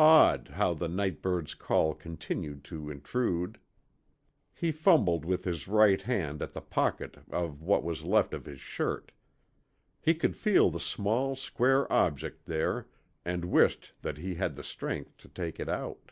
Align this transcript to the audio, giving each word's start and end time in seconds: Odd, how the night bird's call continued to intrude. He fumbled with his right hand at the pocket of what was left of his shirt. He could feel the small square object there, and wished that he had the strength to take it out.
Odd, 0.00 0.48
how 0.54 0.74
the 0.74 0.88
night 0.88 1.22
bird's 1.22 1.54
call 1.54 1.94
continued 1.94 2.64
to 2.64 2.90
intrude. 2.90 3.60
He 4.52 4.72
fumbled 4.72 5.24
with 5.24 5.44
his 5.44 5.68
right 5.68 6.02
hand 6.02 6.42
at 6.42 6.52
the 6.52 6.60
pocket 6.60 7.18
of 7.30 7.62
what 7.62 7.84
was 7.84 8.02
left 8.02 8.34
of 8.34 8.44
his 8.44 8.60
shirt. 8.60 9.12
He 10.00 10.14
could 10.14 10.36
feel 10.36 10.68
the 10.68 10.80
small 10.80 11.36
square 11.36 11.86
object 11.92 12.46
there, 12.46 12.88
and 13.24 13.44
wished 13.44 13.92
that 14.02 14.18
he 14.18 14.34
had 14.34 14.56
the 14.56 14.64
strength 14.64 15.16
to 15.18 15.28
take 15.28 15.60
it 15.60 15.68
out. 15.68 16.10